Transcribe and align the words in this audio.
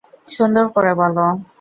সুন্দর 0.27 0.65
করে 0.75 0.91
বল। 0.99 1.15